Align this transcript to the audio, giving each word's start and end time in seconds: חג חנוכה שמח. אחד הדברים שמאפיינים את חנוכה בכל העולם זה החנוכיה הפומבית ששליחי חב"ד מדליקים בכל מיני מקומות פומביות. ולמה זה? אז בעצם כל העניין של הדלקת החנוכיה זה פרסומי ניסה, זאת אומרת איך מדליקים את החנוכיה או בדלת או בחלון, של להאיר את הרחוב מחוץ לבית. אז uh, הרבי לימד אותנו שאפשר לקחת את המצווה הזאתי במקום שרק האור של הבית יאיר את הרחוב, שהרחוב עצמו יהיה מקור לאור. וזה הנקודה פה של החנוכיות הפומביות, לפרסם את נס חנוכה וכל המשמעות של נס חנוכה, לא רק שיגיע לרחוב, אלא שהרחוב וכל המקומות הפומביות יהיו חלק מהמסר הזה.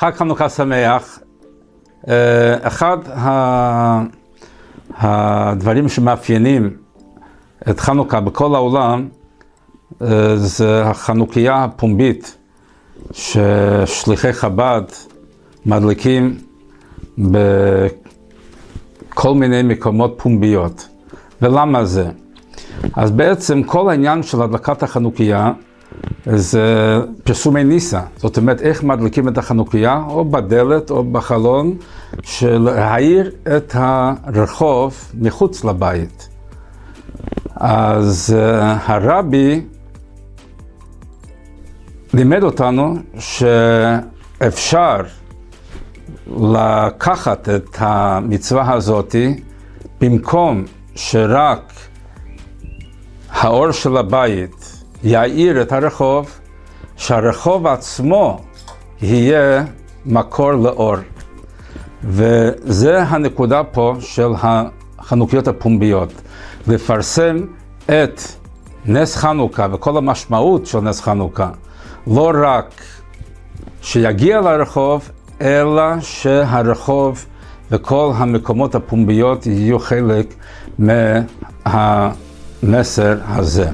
חג 0.00 0.12
חנוכה 0.14 0.48
שמח. 0.48 1.18
אחד 2.62 2.98
הדברים 4.90 5.88
שמאפיינים 5.88 6.76
את 7.70 7.80
חנוכה 7.80 8.20
בכל 8.20 8.54
העולם 8.54 9.08
זה 10.36 10.82
החנוכיה 10.84 11.64
הפומבית 11.64 12.36
ששליחי 13.12 14.32
חב"ד 14.32 14.82
מדליקים 15.66 16.38
בכל 17.18 19.34
מיני 19.34 19.62
מקומות 19.62 20.14
פומביות. 20.16 20.88
ולמה 21.42 21.84
זה? 21.84 22.10
אז 22.94 23.10
בעצם 23.10 23.62
כל 23.62 23.90
העניין 23.90 24.22
של 24.22 24.42
הדלקת 24.42 24.82
החנוכיה 24.82 25.52
זה 26.26 26.98
פרסומי 27.24 27.64
ניסה, 27.64 28.00
זאת 28.16 28.36
אומרת 28.36 28.60
איך 28.60 28.82
מדליקים 28.82 29.28
את 29.28 29.38
החנוכיה 29.38 30.02
או 30.08 30.24
בדלת 30.24 30.90
או 30.90 31.04
בחלון, 31.04 31.76
של 32.22 32.58
להאיר 32.58 33.30
את 33.56 33.74
הרחוב 33.74 34.94
מחוץ 35.14 35.64
לבית. 35.64 36.28
אז 37.56 38.36
uh, 38.36 38.64
הרבי 38.92 39.60
לימד 42.14 42.42
אותנו 42.42 42.96
שאפשר 43.18 45.00
לקחת 46.36 47.48
את 47.48 47.68
המצווה 47.78 48.72
הזאתי 48.72 49.40
במקום 50.00 50.64
שרק 50.94 51.72
האור 53.30 53.70
של 53.70 53.96
הבית 53.96 54.75
יאיר 55.04 55.62
את 55.62 55.72
הרחוב, 55.72 56.30
שהרחוב 56.96 57.66
עצמו 57.66 58.40
יהיה 59.02 59.64
מקור 60.06 60.52
לאור. 60.52 60.96
וזה 62.04 63.02
הנקודה 63.02 63.64
פה 63.64 63.94
של 64.00 64.28
החנוכיות 64.36 65.48
הפומביות, 65.48 66.12
לפרסם 66.66 67.36
את 67.86 68.20
נס 68.86 69.16
חנוכה 69.16 69.66
וכל 69.72 69.96
המשמעות 69.96 70.66
של 70.66 70.80
נס 70.80 71.00
חנוכה, 71.00 71.50
לא 72.06 72.32
רק 72.34 72.82
שיגיע 73.82 74.40
לרחוב, 74.40 75.10
אלא 75.40 76.00
שהרחוב 76.00 77.26
וכל 77.70 78.12
המקומות 78.16 78.74
הפומביות 78.74 79.46
יהיו 79.46 79.78
חלק 79.78 80.34
מהמסר 81.64 83.18
הזה. 83.26 83.70